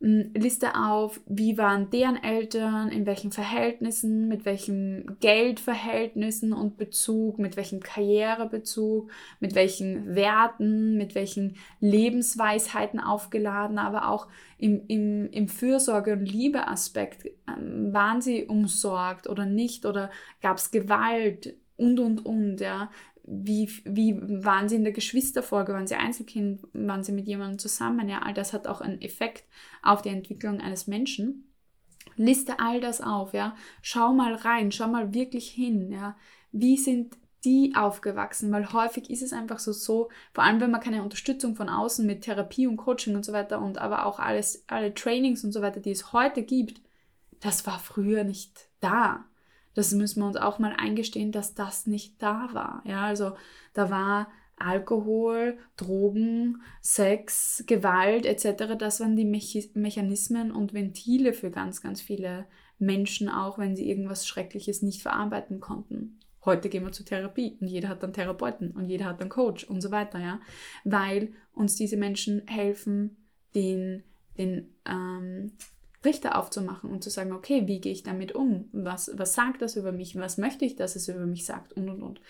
Liste 0.00 0.76
auf, 0.76 1.20
wie 1.26 1.58
waren 1.58 1.90
deren 1.90 2.22
Eltern, 2.22 2.88
in 2.90 3.04
welchen 3.04 3.32
Verhältnissen, 3.32 4.28
mit 4.28 4.44
welchem 4.44 5.16
Geldverhältnissen 5.18 6.52
und 6.52 6.76
Bezug, 6.76 7.40
mit 7.40 7.56
welchem 7.56 7.80
Karrierebezug, 7.80 9.10
mit 9.40 9.56
welchen 9.56 10.14
Werten, 10.14 10.96
mit 10.96 11.16
welchen 11.16 11.56
Lebensweisheiten 11.80 13.00
aufgeladen, 13.00 13.78
aber 13.78 14.08
auch 14.08 14.28
im, 14.56 14.82
im, 14.86 15.30
im 15.32 15.48
Fürsorge- 15.48 16.12
und 16.12 16.26
Liebeaspekt. 16.26 17.26
Ähm, 17.48 17.92
waren 17.92 18.20
sie 18.20 18.44
umsorgt 18.46 19.28
oder 19.28 19.46
nicht 19.46 19.84
oder 19.84 20.10
gab 20.40 20.58
es 20.58 20.70
Gewalt 20.70 21.56
und, 21.76 21.98
und, 21.98 22.24
und, 22.24 22.60
ja 22.60 22.88
wie, 23.30 23.70
wie 23.84 24.16
waren 24.44 24.68
sie 24.68 24.76
in 24.76 24.84
der 24.84 24.92
Geschwisterfolge, 24.92 25.72
waren 25.72 25.86
sie 25.86 25.96
Einzelkind, 25.96 26.60
waren 26.72 27.04
sie 27.04 27.12
mit 27.12 27.26
jemandem 27.26 27.58
zusammen, 27.58 28.08
ja, 28.08 28.20
all 28.22 28.34
das 28.34 28.52
hat 28.52 28.66
auch 28.66 28.80
einen 28.80 29.00
Effekt 29.02 29.44
auf 29.82 30.02
die 30.02 30.08
Entwicklung 30.08 30.60
eines 30.60 30.86
Menschen. 30.86 31.52
Liste 32.16 32.58
all 32.58 32.80
das 32.80 33.00
auf, 33.00 33.34
ja, 33.34 33.54
schau 33.82 34.12
mal 34.12 34.34
rein, 34.34 34.72
schau 34.72 34.88
mal 34.88 35.12
wirklich 35.14 35.50
hin, 35.50 35.92
ja, 35.92 36.16
wie 36.52 36.78
sind 36.78 37.16
die 37.44 37.74
aufgewachsen, 37.76 38.50
weil 38.50 38.72
häufig 38.72 39.10
ist 39.10 39.22
es 39.22 39.32
einfach 39.32 39.58
so, 39.58 39.72
so, 39.72 40.08
vor 40.32 40.42
allem 40.44 40.60
wenn 40.60 40.70
man 40.70 40.80
keine 40.80 41.02
Unterstützung 41.02 41.54
von 41.54 41.68
außen 41.68 42.04
mit 42.06 42.22
Therapie 42.22 42.66
und 42.66 42.78
Coaching 42.78 43.14
und 43.14 43.24
so 43.24 43.32
weiter 43.32 43.60
und 43.60 43.78
aber 43.78 44.06
auch 44.06 44.18
alles, 44.18 44.64
alle 44.66 44.94
Trainings 44.94 45.44
und 45.44 45.52
so 45.52 45.62
weiter, 45.62 45.80
die 45.80 45.90
es 45.90 46.12
heute 46.12 46.42
gibt, 46.42 46.80
das 47.40 47.66
war 47.66 47.78
früher 47.78 48.24
nicht 48.24 48.68
da 48.80 49.24
das 49.74 49.92
müssen 49.92 50.20
wir 50.20 50.26
uns 50.26 50.36
auch 50.36 50.58
mal 50.58 50.74
eingestehen, 50.76 51.32
dass 51.32 51.54
das 51.54 51.86
nicht 51.86 52.22
da 52.22 52.48
war. 52.52 52.82
Ja, 52.84 53.02
also 53.02 53.32
da 53.74 53.90
war 53.90 54.28
Alkohol, 54.56 55.58
Drogen, 55.76 56.62
Sex, 56.80 57.64
Gewalt 57.66 58.26
etc. 58.26 58.76
Das 58.78 59.00
waren 59.00 59.16
die 59.16 59.24
Mechanismen 59.24 60.50
und 60.50 60.74
Ventile 60.74 61.32
für 61.32 61.50
ganz, 61.50 61.80
ganz 61.80 62.00
viele 62.00 62.46
Menschen, 62.78 63.28
auch 63.28 63.58
wenn 63.58 63.76
sie 63.76 63.88
irgendwas 63.88 64.26
Schreckliches 64.26 64.82
nicht 64.82 65.02
verarbeiten 65.02 65.60
konnten. 65.60 66.20
Heute 66.44 66.68
gehen 66.68 66.84
wir 66.84 66.92
zur 66.92 67.06
Therapie 67.06 67.58
und 67.60 67.68
jeder 67.68 67.88
hat 67.88 68.02
einen 68.02 68.12
Therapeuten 68.12 68.70
und 68.70 68.88
jeder 68.88 69.06
hat 69.06 69.20
einen 69.20 69.30
Coach 69.30 69.64
und 69.64 69.80
so 69.80 69.90
weiter, 69.90 70.18
ja, 70.18 70.40
weil 70.84 71.32
uns 71.52 71.74
diese 71.74 71.96
Menschen 71.96 72.46
helfen, 72.46 73.16
den, 73.54 74.04
den 74.38 74.74
ähm, 74.86 75.52
Richter 76.08 76.36
aufzumachen 76.38 76.90
und 76.90 77.04
zu 77.04 77.10
sagen, 77.10 77.32
okay, 77.32 77.66
wie 77.66 77.80
gehe 77.80 77.92
ich 77.92 78.02
damit 78.02 78.32
um? 78.32 78.68
Was, 78.72 79.10
was 79.14 79.34
sagt 79.34 79.62
das 79.62 79.76
über 79.76 79.92
mich? 79.92 80.16
Was 80.16 80.38
möchte 80.38 80.64
ich, 80.64 80.74
dass 80.74 80.96
es 80.96 81.08
über 81.08 81.26
mich 81.26 81.44
sagt? 81.44 81.74
Und, 81.74 81.88
und, 81.88 82.02
und. 82.02 82.20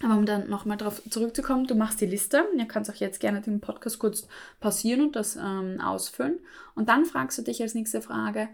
Aber 0.00 0.16
um 0.16 0.24
dann 0.24 0.48
nochmal 0.48 0.76
darauf 0.76 1.02
zurückzukommen, 1.10 1.66
du 1.66 1.74
machst 1.74 2.00
die 2.00 2.06
Liste. 2.06 2.44
Ihr 2.56 2.66
kannst 2.66 2.90
auch 2.90 2.94
jetzt 2.94 3.20
gerne 3.20 3.40
den 3.40 3.60
Podcast 3.60 3.98
kurz 3.98 4.26
pausieren 4.60 5.02
und 5.02 5.16
das 5.16 5.36
ähm, 5.36 5.80
ausfüllen. 5.80 6.40
Und 6.74 6.88
dann 6.88 7.04
fragst 7.04 7.38
du 7.38 7.42
dich 7.42 7.60
als 7.60 7.74
nächste 7.74 8.00
Frage, 8.00 8.48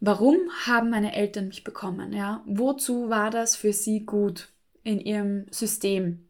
warum 0.00 0.38
haben 0.66 0.90
meine 0.90 1.14
Eltern 1.14 1.48
mich 1.48 1.64
bekommen? 1.64 2.12
Ja? 2.12 2.42
Wozu 2.46 3.10
war 3.10 3.30
das 3.30 3.56
für 3.56 3.72
sie 3.72 4.06
gut 4.06 4.48
in 4.84 5.00
ihrem 5.00 5.46
System? 5.50 6.27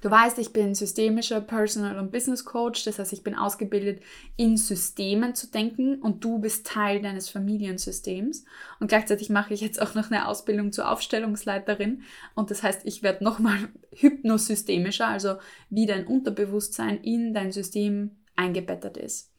Du 0.00 0.10
weißt, 0.10 0.38
ich 0.38 0.52
bin 0.52 0.74
systemischer 0.74 1.40
Personal- 1.40 1.98
und 1.98 2.10
Business 2.10 2.44
Coach, 2.44 2.84
das 2.84 2.98
heißt, 2.98 3.12
ich 3.12 3.22
bin 3.22 3.36
ausgebildet, 3.36 4.02
in 4.36 4.56
Systemen 4.56 5.34
zu 5.34 5.48
denken 5.48 6.00
und 6.00 6.24
du 6.24 6.40
bist 6.40 6.66
Teil 6.66 7.00
deines 7.00 7.28
Familiensystems. 7.28 8.44
Und 8.80 8.88
gleichzeitig 8.88 9.30
mache 9.30 9.54
ich 9.54 9.60
jetzt 9.60 9.80
auch 9.80 9.94
noch 9.94 10.10
eine 10.10 10.26
Ausbildung 10.26 10.72
zur 10.72 10.90
Aufstellungsleiterin 10.90 12.02
und 12.34 12.50
das 12.50 12.62
heißt, 12.62 12.84
ich 12.84 13.02
werde 13.02 13.22
nochmal 13.22 13.68
hypnosystemischer, 13.92 15.06
also 15.06 15.36
wie 15.70 15.86
dein 15.86 16.06
Unterbewusstsein 16.06 16.98
in 16.98 17.32
dein 17.32 17.52
System 17.52 18.16
eingebettet 18.34 18.96
ist. 18.96 19.30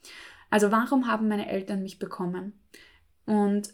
Also 0.50 0.72
warum 0.72 1.08
haben 1.08 1.28
meine 1.28 1.50
Eltern 1.50 1.82
mich 1.82 2.00
bekommen? 2.00 2.54
Und 3.26 3.74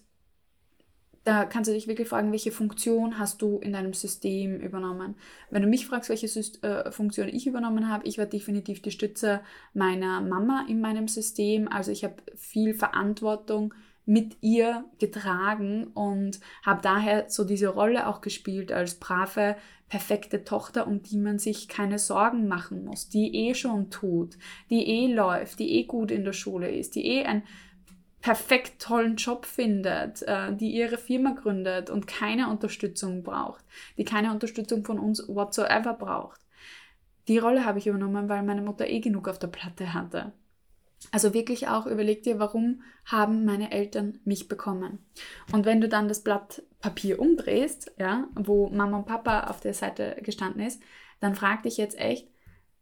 da 1.24 1.46
kannst 1.46 1.70
du 1.70 1.74
dich 1.74 1.88
wirklich 1.88 2.08
fragen, 2.08 2.32
welche 2.32 2.52
Funktion 2.52 3.20
hast 3.20 3.42
du 3.42 3.60
in 3.60 3.74
deinem 3.74 3.94
System 3.94 4.60
übernommen. 4.60 5.16
Wenn 5.50 5.62
du 5.62 5.68
mich 5.68 5.86
fragst, 5.86 6.10
welche 6.10 6.28
Syst 6.28 6.64
äh, 6.64 6.92
Funktion 6.92 7.28
ich 7.28 7.46
übernommen 7.46 7.90
habe, 7.90 8.08
ich 8.08 8.18
war 8.18 8.26
definitiv 8.26 8.82
die 8.82 8.92
Stütze 8.92 9.42
meiner 9.74 10.22
Mama 10.22 10.66
in 10.68 10.82
meinem 10.82 11.08
System. 11.08 11.68
Also 11.68 11.92
ich 11.92 12.04
habe 12.04 12.16
viel 12.36 12.74
Verantwortung 12.74 13.74
mit 14.10 14.38
ihr 14.42 14.86
getragen 14.98 15.88
und 15.94 16.40
habe 16.66 16.82
daher 16.82 17.26
so 17.30 17.44
diese 17.44 17.68
Rolle 17.68 18.08
auch 18.08 18.22
gespielt 18.22 18.72
als 18.72 18.96
brave, 18.96 19.56
perfekte 19.88 20.44
Tochter, 20.44 20.88
um 20.88 21.04
die 21.04 21.18
man 21.18 21.38
sich 21.38 21.68
keine 21.68 22.00
Sorgen 22.00 22.48
machen 22.48 22.86
muss, 22.86 23.10
die 23.10 23.36
eh 23.36 23.54
schon 23.54 23.92
tut, 23.92 24.38
die 24.72 24.88
eh 24.88 25.14
läuft, 25.14 25.60
die 25.60 25.74
eh 25.74 25.84
gut 25.84 26.10
in 26.10 26.24
der 26.24 26.34
Schule 26.34 26.72
ist, 26.72 26.96
die 26.96 27.06
eh 27.06 27.26
ein 27.26 27.44
perfekt 28.22 28.82
tollen 28.82 29.16
Job 29.16 29.46
findet, 29.46 30.22
äh, 30.24 30.54
die 30.54 30.72
ihre 30.72 30.98
Firma 30.98 31.32
gründet 31.32 31.90
und 31.90 32.08
keine 32.08 32.50
Unterstützung 32.50 33.24
braucht, 33.24 33.64
die 33.98 34.06
keine 34.06 34.32
Unterstützung 34.32 34.84
von 34.84 35.00
uns 35.00 35.28
whatsoever 35.28 35.94
braucht. 35.94 36.42
Die 37.28 37.38
Rolle 37.38 37.66
habe 37.66 37.80
ich 37.80 37.88
übernommen, 37.88 38.28
weil 38.28 38.44
meine 38.44 38.62
Mutter 38.62 38.88
eh 38.88 39.00
genug 39.00 39.28
auf 39.28 39.40
der 39.40 39.48
Platte 39.48 39.94
hatte. 39.94 40.34
Also 41.12 41.34
wirklich 41.34 41.68
auch 41.68 41.86
überleg 41.86 42.24
dir, 42.24 42.40
warum 42.40 42.82
haben 43.06 43.46
meine 43.46 43.72
Eltern 43.72 44.20
mich 44.26 44.48
bekommen? 44.48 45.00
Und 45.52 45.66
wenn 45.66 45.80
du 45.80 45.88
dann 45.88 46.10
das 46.10 46.24
Blatt 46.24 46.62
Papier 46.82 47.20
umdrehst, 47.20 47.92
ja, 47.98 48.28
wo 48.36 48.70
Mama 48.70 48.98
und 48.98 49.06
Papa 49.06 49.46
auf 49.48 49.62
der 49.62 49.74
Seite 49.74 50.18
gestanden 50.22 50.62
ist, 50.62 50.82
dann 51.20 51.36
frag 51.36 51.64
dich 51.64 51.78
jetzt 51.78 51.98
echt, 52.00 52.28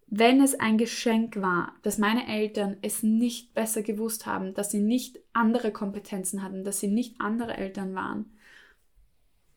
wenn 0.08 0.42
es 0.42 0.58
ein 0.58 0.78
Geschenk 0.78 1.36
war, 1.42 1.74
dass 1.84 1.98
meine 1.98 2.28
Eltern 2.28 2.78
es 2.82 3.04
nicht 3.04 3.54
besser 3.54 3.82
gewusst 3.84 4.26
haben, 4.26 4.54
dass 4.54 4.72
sie 4.72 4.80
nicht 4.80 5.20
andere 5.34 5.72
Kompetenzen 5.72 6.42
hatten, 6.42 6.64
dass 6.64 6.80
sie 6.80 6.88
nicht 6.88 7.20
andere 7.20 7.58
Eltern 7.58 7.94
waren, 7.94 8.32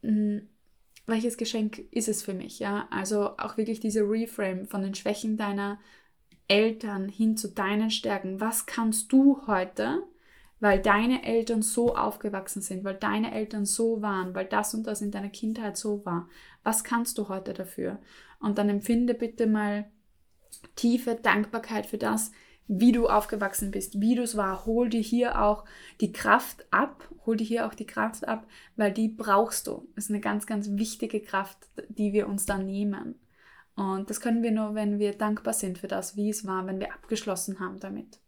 hm, 0.02 0.48
welches 1.06 1.36
Geschenk 1.36 1.78
ist 1.92 2.08
es 2.08 2.22
für 2.22 2.34
mich? 2.34 2.58
Ja, 2.58 2.88
also 2.90 3.36
auch 3.38 3.56
wirklich 3.56 3.80
diese 3.80 4.02
Reframe 4.02 4.66
von 4.66 4.82
den 4.82 4.94
Schwächen 4.94 5.36
deiner 5.36 5.78
Eltern 6.48 7.08
hin 7.08 7.36
zu 7.36 7.48
deinen 7.48 7.90
Stärken. 7.90 8.40
Was 8.40 8.66
kannst 8.66 9.12
du 9.12 9.46
heute, 9.46 10.02
weil 10.58 10.80
deine 10.80 11.24
Eltern 11.24 11.62
so 11.62 11.94
aufgewachsen 11.94 12.60
sind, 12.60 12.84
weil 12.84 12.96
deine 12.96 13.32
Eltern 13.32 13.66
so 13.66 14.02
waren, 14.02 14.34
weil 14.34 14.46
das 14.46 14.74
und 14.74 14.86
das 14.86 15.00
in 15.00 15.10
deiner 15.10 15.30
Kindheit 15.30 15.76
so 15.76 16.04
war? 16.04 16.28
Was 16.64 16.82
kannst 16.84 17.18
du 17.18 17.28
heute 17.28 17.54
dafür? 17.54 18.00
Und 18.40 18.58
dann 18.58 18.68
empfinde 18.68 19.14
bitte 19.14 19.46
mal 19.46 19.90
tiefe 20.76 21.14
Dankbarkeit 21.14 21.86
für 21.86 21.98
das, 21.98 22.32
wie 22.72 22.92
du 22.92 23.08
aufgewachsen 23.08 23.72
bist, 23.72 24.00
wie 24.00 24.14
du 24.14 24.22
es 24.22 24.36
war. 24.36 24.64
Hol 24.64 24.88
dir 24.88 25.00
hier 25.00 25.42
auch 25.42 25.64
die 26.00 26.12
Kraft 26.12 26.66
ab, 26.70 27.08
hol 27.26 27.36
dir 27.36 27.44
hier 27.44 27.66
auch 27.66 27.74
die 27.74 27.86
Kraft 27.86 28.28
ab, 28.28 28.46
weil 28.76 28.92
die 28.92 29.08
brauchst 29.08 29.66
du. 29.66 29.88
Das 29.94 30.04
ist 30.04 30.10
eine 30.10 30.20
ganz, 30.20 30.46
ganz 30.46 30.70
wichtige 30.70 31.20
Kraft, 31.20 31.58
die 31.88 32.12
wir 32.12 32.28
uns 32.28 32.46
dann 32.46 32.66
nehmen. 32.66 33.16
Und 33.74 34.08
das 34.08 34.20
können 34.20 34.42
wir 34.42 34.52
nur, 34.52 34.74
wenn 34.74 34.98
wir 34.98 35.14
dankbar 35.14 35.54
sind 35.54 35.78
für 35.78 35.88
das, 35.88 36.16
wie 36.16 36.30
es 36.30 36.46
war, 36.46 36.66
wenn 36.66 36.78
wir 36.78 36.92
abgeschlossen 36.92 37.58
haben 37.58 37.80
damit. 37.80 38.20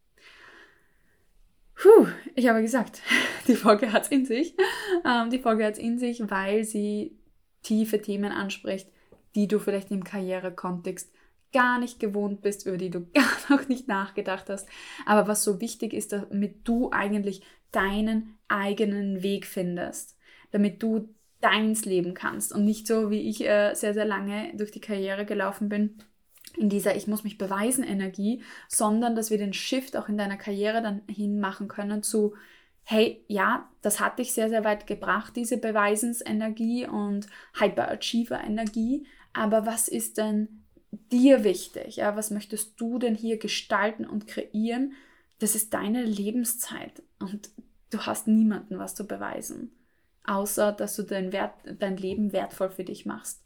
Puh, 1.76 2.06
ich 2.34 2.48
habe 2.48 2.62
gesagt, 2.62 3.00
die 3.46 3.54
Folge 3.54 3.92
hat 3.92 4.04
es 4.04 4.08
in 4.08 4.24
sich. 4.24 4.56
Ähm, 5.04 5.30
die 5.30 5.38
Folge 5.38 5.64
hat 5.64 5.74
es 5.74 5.78
in 5.78 5.98
sich, 5.98 6.20
weil 6.30 6.64
sie 6.64 7.16
tiefe 7.62 8.00
Themen 8.00 8.32
anspricht, 8.32 8.88
die 9.34 9.46
du 9.46 9.58
vielleicht 9.58 9.90
im 9.90 10.02
Karrierekontext 10.02 11.12
gar 11.52 11.78
nicht 11.78 12.00
gewohnt 12.00 12.42
bist, 12.42 12.66
über 12.66 12.76
die 12.76 12.90
du 12.90 13.06
gar 13.14 13.56
noch 13.56 13.68
nicht 13.68 13.88
nachgedacht 13.88 14.48
hast, 14.48 14.68
aber 15.06 15.28
was 15.28 15.44
so 15.44 15.60
wichtig 15.60 15.92
ist, 15.92 16.12
damit 16.12 16.66
du 16.66 16.90
eigentlich 16.90 17.42
deinen 17.70 18.38
eigenen 18.48 19.22
Weg 19.22 19.46
findest, 19.46 20.16
damit 20.50 20.82
du 20.82 21.08
deins 21.40 21.84
leben 21.84 22.14
kannst 22.14 22.52
und 22.52 22.64
nicht 22.64 22.86
so, 22.86 23.10
wie 23.10 23.28
ich 23.28 23.44
äh, 23.44 23.74
sehr, 23.74 23.94
sehr 23.94 24.04
lange 24.04 24.52
durch 24.56 24.70
die 24.70 24.80
Karriere 24.80 25.24
gelaufen 25.24 25.68
bin, 25.68 25.96
in 26.56 26.68
dieser 26.68 26.94
Ich 26.96 27.06
muss 27.06 27.24
mich 27.24 27.38
beweisen 27.38 27.82
Energie, 27.82 28.42
sondern 28.68 29.16
dass 29.16 29.30
wir 29.30 29.38
den 29.38 29.54
Shift 29.54 29.96
auch 29.96 30.08
in 30.08 30.18
deiner 30.18 30.36
Karriere 30.36 30.82
dann 30.82 31.02
hin 31.08 31.40
machen 31.40 31.66
können 31.68 32.02
zu 32.02 32.34
hey, 32.84 33.24
ja, 33.28 33.70
das 33.80 34.00
hat 34.00 34.18
dich 34.18 34.32
sehr, 34.32 34.48
sehr 34.48 34.64
weit 34.64 34.86
gebracht, 34.86 35.36
diese 35.36 35.56
Beweisensenergie 35.56 36.86
und 36.86 37.26
Hyperachiever-Energie, 37.58 39.06
aber 39.32 39.66
was 39.66 39.88
ist 39.88 40.18
denn 40.18 40.61
dir 40.92 41.42
wichtig? 41.44 41.96
Ja, 41.96 42.16
was 42.16 42.30
möchtest 42.30 42.80
du 42.80 42.98
denn 42.98 43.14
hier 43.14 43.38
gestalten 43.38 44.04
und 44.06 44.26
kreieren? 44.26 44.92
Das 45.38 45.54
ist 45.54 45.74
deine 45.74 46.04
Lebenszeit 46.04 47.02
und 47.18 47.50
du 47.90 47.98
hast 48.00 48.28
niemanden 48.28 48.78
was 48.78 48.94
zu 48.94 49.06
beweisen, 49.06 49.72
außer 50.24 50.72
dass 50.72 50.94
du 50.96 51.02
dein, 51.02 51.32
Wert, 51.32 51.54
dein 51.78 51.96
Leben 51.96 52.32
wertvoll 52.32 52.70
für 52.70 52.84
dich 52.84 53.06
machst. 53.06 53.42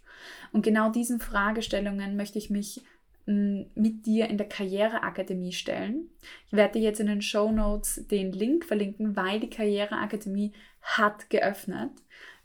Und 0.52 0.62
genau 0.62 0.90
diesen 0.90 1.20
Fragestellungen 1.20 2.16
möchte 2.16 2.38
ich 2.38 2.50
mich 2.50 2.82
mm, 3.26 3.62
mit 3.74 4.06
dir 4.06 4.28
in 4.28 4.38
der 4.38 4.48
Karriereakademie 4.48 5.52
stellen. 5.52 6.10
Ich 6.46 6.52
werde 6.52 6.78
dir 6.78 6.84
jetzt 6.84 7.00
in 7.00 7.06
den 7.06 7.22
Show 7.22 7.50
Notes 7.52 8.06
den 8.10 8.32
Link 8.32 8.64
verlinken, 8.64 9.16
weil 9.16 9.40
die 9.40 9.50
Karriereakademie 9.50 10.52
hat 10.82 11.30
geöffnet. 11.30 11.90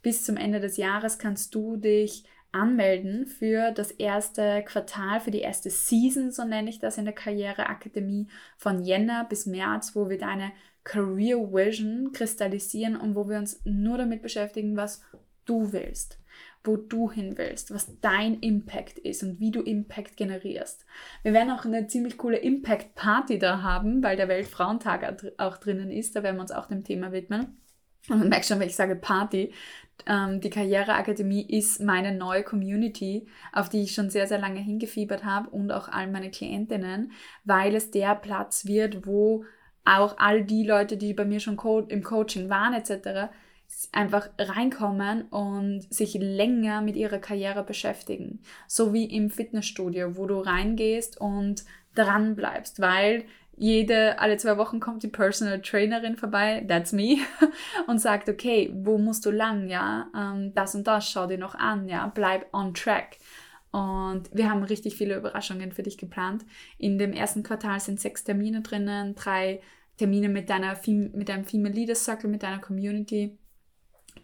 Bis 0.01 0.23
zum 0.23 0.37
Ende 0.37 0.59
des 0.59 0.77
Jahres 0.77 1.19
kannst 1.19 1.53
du 1.55 1.77
dich 1.77 2.23
anmelden 2.51 3.25
für 3.25 3.71
das 3.71 3.91
erste 3.91 4.63
Quartal, 4.63 5.19
für 5.19 5.31
die 5.31 5.39
erste 5.39 5.69
Season, 5.69 6.31
so 6.31 6.43
nenne 6.43 6.69
ich 6.69 6.79
das 6.79 6.97
in 6.97 7.05
der 7.05 7.13
Karriereakademie, 7.13 8.27
von 8.57 8.83
Jänner 8.83 9.25
bis 9.29 9.45
März, 9.45 9.95
wo 9.95 10.09
wir 10.09 10.17
deine 10.17 10.51
Career 10.83 11.37
Vision 11.37 12.11
kristallisieren 12.11 12.95
und 12.95 13.15
wo 13.15 13.29
wir 13.29 13.37
uns 13.37 13.61
nur 13.63 13.97
damit 13.97 14.21
beschäftigen, 14.21 14.75
was 14.75 15.01
du 15.45 15.71
willst, 15.71 16.19
wo 16.63 16.75
du 16.75 17.11
hin 17.11 17.37
willst, 17.37 17.73
was 17.73 17.99
dein 18.01 18.39
Impact 18.39 18.99
ist 18.99 19.23
und 19.23 19.39
wie 19.39 19.51
du 19.51 19.61
Impact 19.61 20.17
generierst. 20.17 20.85
Wir 21.23 21.33
werden 21.33 21.51
auch 21.51 21.65
eine 21.65 21.87
ziemlich 21.87 22.17
coole 22.17 22.37
Impact 22.37 22.95
Party 22.95 23.39
da 23.39 23.61
haben, 23.61 24.03
weil 24.03 24.17
der 24.17 24.27
Weltfrauentag 24.27 25.33
auch 25.37 25.57
drinnen 25.57 25.91
ist. 25.91 26.15
Da 26.15 26.23
werden 26.23 26.37
wir 26.37 26.41
uns 26.41 26.51
auch 26.51 26.67
dem 26.67 26.83
Thema 26.83 27.11
widmen. 27.11 27.57
Und 28.09 28.19
man 28.19 28.29
merkt 28.29 28.45
schon, 28.45 28.59
wenn 28.59 28.67
ich 28.67 28.75
sage 28.75 28.95
Party, 28.95 29.53
die 30.07 30.49
Karriereakademie 30.49 31.45
ist 31.47 31.81
meine 31.81 32.13
neue 32.13 32.43
Community, 32.43 33.27
auf 33.53 33.69
die 33.69 33.83
ich 33.83 33.93
schon 33.93 34.09
sehr, 34.09 34.27
sehr 34.27 34.39
lange 34.39 34.59
hingefiebert 34.59 35.23
habe 35.23 35.49
und 35.49 35.71
auch 35.71 35.87
all 35.89 36.07
meine 36.07 36.31
Klientinnen, 36.31 37.11
weil 37.43 37.75
es 37.75 37.91
der 37.91 38.15
Platz 38.15 38.65
wird, 38.65 39.05
wo 39.05 39.45
auch 39.85 40.17
all 40.17 40.43
die 40.43 40.65
Leute, 40.65 40.97
die 40.97 41.13
bei 41.13 41.25
mir 41.25 41.39
schon 41.39 41.57
Co 41.57 41.79
im 41.79 42.03
Coaching 42.03 42.49
waren 42.49 42.73
etc., 42.73 43.31
einfach 43.91 44.29
reinkommen 44.37 45.23
und 45.29 45.81
sich 45.93 46.13
länger 46.15 46.81
mit 46.81 46.95
ihrer 46.95 47.19
Karriere 47.19 47.63
beschäftigen. 47.63 48.41
So 48.67 48.93
wie 48.93 49.05
im 49.05 49.29
Fitnessstudio, 49.29 50.17
wo 50.17 50.25
du 50.25 50.39
reingehst 50.39 51.19
und 51.19 51.63
dran 51.95 52.35
bleibst, 52.35 52.81
weil 52.81 53.25
jede, 53.61 54.17
alle 54.17 54.37
zwei 54.37 54.57
Wochen 54.57 54.79
kommt 54.79 55.03
die 55.03 55.07
Personal 55.07 55.61
Trainerin 55.61 56.17
vorbei, 56.17 56.65
that's 56.67 56.93
me, 56.93 57.17
und 57.87 57.99
sagt, 57.99 58.27
okay, 58.27 58.71
wo 58.73 58.97
musst 58.97 59.23
du 59.23 59.29
lang, 59.29 59.67
ja, 59.67 60.07
ähm, 60.17 60.51
das 60.55 60.73
und 60.73 60.87
das, 60.87 61.07
schau 61.07 61.27
dir 61.27 61.37
noch 61.37 61.53
an, 61.53 61.87
ja, 61.87 62.07
bleib 62.07 62.51
on 62.53 62.73
track. 62.73 63.17
Und 63.69 64.23
wir 64.33 64.49
haben 64.49 64.63
richtig 64.63 64.95
viele 64.95 65.15
Überraschungen 65.15 65.71
für 65.73 65.83
dich 65.83 65.99
geplant. 65.99 66.43
In 66.79 66.97
dem 66.97 67.13
ersten 67.13 67.43
Quartal 67.43 67.79
sind 67.79 67.99
sechs 67.99 68.23
Termine 68.23 68.61
drinnen, 68.61 69.13
drei 69.13 69.61
Termine 69.97 70.27
mit, 70.27 70.49
deiner, 70.49 70.75
mit 70.87 71.29
deinem 71.29 71.45
Female 71.45 71.75
Leaders 71.75 72.03
Circle, 72.03 72.31
mit 72.31 72.41
deiner 72.41 72.59
Community 72.59 73.37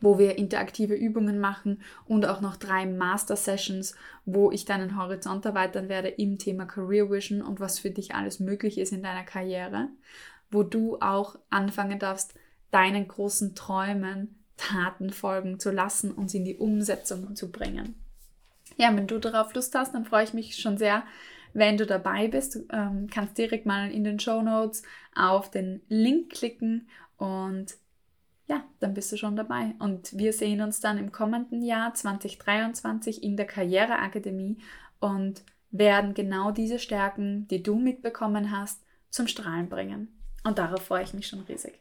wo 0.01 0.20
wir 0.20 0.38
interaktive 0.38 0.96
Übungen 0.96 1.39
machen 1.39 1.82
und 2.06 2.25
auch 2.25 2.42
noch 2.42 2.56
drei 2.56 2.86
Master 2.86 3.36
Sessions, 3.36 3.96
wo 4.25 4.51
ich 4.51 4.66
deinen 4.66 4.98
Horizont 4.98 5.46
erweitern 5.46 5.89
werde 5.89 6.10
im 6.10 6.38
Thema 6.38 6.66
Career 6.66 7.10
Vision 7.10 7.42
und 7.42 7.60
was 7.60 7.80
für 7.80 7.92
dich 7.92 8.16
alles 8.16 8.39
möglich 8.39 8.77
ist 8.77 8.92
in 8.92 9.04
deiner 9.04 9.24
Karriere, 9.24 9.89
wo 10.51 10.63
du 10.63 10.98
auch 11.00 11.38
anfangen 11.50 12.00
darfst, 12.00 12.34
deinen 12.72 13.08
großen 13.08 13.56
Träumen 13.56 14.36
Taten 14.58 15.12
folgen 15.12 15.60
zu 15.60 15.72
lassen 15.72 16.12
und 16.12 16.30
sie 16.30 16.39
in 16.39 16.46
die 16.46 16.58
Umsetzung 16.58 17.36
zu 17.36 17.51
bringen. 17.51 17.96
Ja, 18.75 18.96
wenn 18.96 19.08
du 19.08 19.20
darauf 19.20 19.54
Lust 19.54 19.74
hast, 19.75 19.94
dann 19.94 20.06
freue 20.06 20.24
ich 20.24 20.34
mich 20.34 20.58
schon 20.58 20.77
sehr, 20.77 21.04
wenn 21.54 21.77
du 21.77 21.86
dabei 21.86 22.27
bist. 22.27 22.56
Du 22.56 22.66
ähm, 22.72 23.08
kannst 23.10 23.38
direkt 23.38 23.66
mal 23.66 23.92
in 23.92 24.04
den 24.04 24.20
Show 24.20 24.42
Notes 24.42 24.84
auf 25.16 25.50
den 25.50 25.82
Link 25.88 26.32
klicken 26.32 26.88
und 27.18 27.75
ja, 28.48 28.63
dann 28.80 28.94
bist 28.94 29.12
du 29.12 29.18
schon 29.18 29.36
dabei. 29.36 29.74
Und 29.80 30.18
wir 30.18 30.34
sehen 30.34 30.62
uns 30.62 30.80
dann 30.80 30.98
im 30.98 31.12
kommenden 31.12 31.62
Jahr 31.62 31.94
2023 31.94 33.24
in 33.24 33.38
der 33.38 33.46
Karriereakademie 33.46 34.58
und 35.00 35.44
werden 35.72 36.13
genau 36.13 36.51
diese 36.51 36.80
Stärken, 36.80 37.48
die 37.50 37.62
du 37.62 37.75
mitbekommen 37.75 38.51
hast, 38.58 38.82
zum 39.10 39.27
Strahlen 39.27 39.70
bringen. 39.70 40.08
Und 40.44 40.60
darauf 40.60 40.82
freue 40.82 41.04
ich 41.04 41.13
mich 41.13 41.27
schon 41.27 41.42
riesig. 41.42 41.74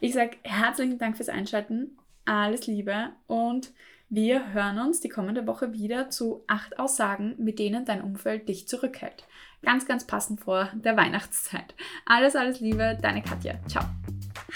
Ich 0.00 0.12
sage 0.12 0.36
herzlichen 0.42 0.98
Dank 0.98 1.16
fürs 1.16 1.30
Einschalten, 1.30 1.96
alles 2.26 2.66
Liebe 2.66 3.10
und 3.26 3.72
wir 4.08 4.52
hören 4.52 4.78
uns 4.78 5.00
die 5.00 5.08
kommende 5.08 5.46
Woche 5.46 5.72
wieder 5.72 6.10
zu 6.10 6.44
acht 6.46 6.78
Aussagen, 6.78 7.34
mit 7.38 7.58
denen 7.58 7.84
dein 7.86 8.02
Umfeld 8.02 8.48
dich 8.48 8.68
zurückhält. 8.68 9.26
Ganz, 9.62 9.86
ganz 9.86 10.06
passend 10.06 10.40
vor 10.40 10.70
der 10.74 10.96
Weihnachtszeit. 10.96 11.74
Alles, 12.04 12.36
alles 12.36 12.60
Liebe, 12.60 12.98
deine 13.00 13.22
Katja. 13.22 13.54
Ciao. 13.66 13.84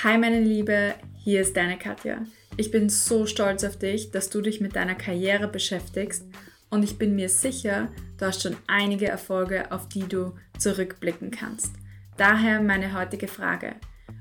Hi 0.04 0.18
meine 0.18 0.40
Liebe, 0.40 0.94
hier 1.22 1.42
ist 1.42 1.56
deine 1.56 1.78
Katja. 1.78 2.24
Ich 2.56 2.70
bin 2.70 2.88
so 2.88 3.26
stolz 3.26 3.62
auf 3.64 3.76
dich, 3.78 4.10
dass 4.10 4.30
du 4.30 4.40
dich 4.40 4.60
mit 4.60 4.74
deiner 4.74 4.94
Karriere 4.94 5.48
beschäftigst 5.48 6.24
und 6.70 6.82
ich 6.82 6.98
bin 6.98 7.14
mir 7.14 7.28
sicher, 7.28 7.88
du 8.18 8.26
hast 8.26 8.42
schon 8.42 8.56
einige 8.66 9.08
Erfolge, 9.08 9.70
auf 9.70 9.88
die 9.88 10.08
du 10.08 10.32
zurückblicken 10.58 11.30
kannst. 11.30 11.74
Daher 12.16 12.60
meine 12.62 12.98
heutige 12.98 13.28
Frage. 13.28 13.74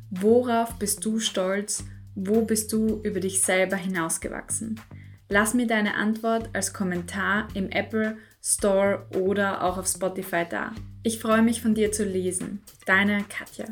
Worauf 0.09 0.77
bist 0.77 1.05
du 1.05 1.19
stolz? 1.19 1.85
Wo 2.15 2.41
bist 2.41 2.73
du 2.73 3.01
über 3.03 3.19
dich 3.19 3.41
selber 3.41 3.77
hinausgewachsen? 3.77 4.79
Lass 5.29 5.53
mir 5.53 5.67
deine 5.67 5.95
Antwort 5.95 6.49
als 6.53 6.73
Kommentar 6.73 7.47
im 7.53 7.69
Apple 7.69 8.17
Store 8.41 9.05
oder 9.15 9.63
auch 9.63 9.77
auf 9.77 9.87
Spotify 9.87 10.45
da. 10.49 10.73
Ich 11.03 11.19
freue 11.19 11.43
mich 11.43 11.61
von 11.61 11.75
dir 11.75 11.91
zu 11.91 12.03
lesen. 12.03 12.61
Deine 12.85 13.23
Katja. 13.29 13.65